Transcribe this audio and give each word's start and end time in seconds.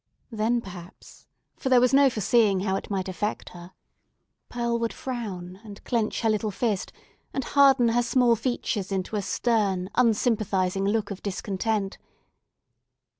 Then, 0.31 0.61
perhaps—for 0.61 1.69
there 1.69 1.79
was 1.79 1.93
no 1.93 2.09
foreseeing 2.09 2.61
how 2.61 2.75
it 2.75 2.89
might 2.89 3.07
affect 3.07 3.49
her—Pearl 3.49 4.79
would 4.79 4.93
frown, 4.93 5.59
and 5.63 5.83
clench 5.83 6.21
her 6.21 6.29
little 6.31 6.49
fist, 6.49 6.91
and 7.35 7.43
harden 7.43 7.89
her 7.89 8.01
small 8.01 8.35
features 8.35 8.91
into 8.91 9.15
a 9.15 9.21
stern, 9.21 9.91
unsympathising 9.93 10.85
look 10.85 11.11
of 11.11 11.21
discontent. 11.21 11.99